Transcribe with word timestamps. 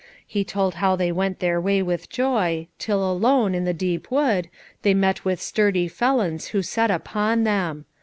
He 0.25 0.43
told 0.43 0.73
how 0.81 0.95
they 0.95 1.11
went 1.11 1.37
their 1.41 1.61
way 1.61 1.83
with 1.83 2.09
joy, 2.09 2.65
till 2.79 3.03
alone, 3.07 3.53
in 3.53 3.65
the 3.65 3.71
deep 3.73 4.09
wood, 4.09 4.49
they 4.81 4.95
met 4.95 5.23
with 5.23 5.39
sturdy 5.39 5.87
felons 5.87 6.47
who 6.47 6.63
set 6.63 6.89
upon 6.89 7.43
them. 7.43 7.85